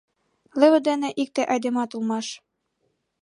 [0.59, 2.27] Лыве дене икте айдемат улмаш.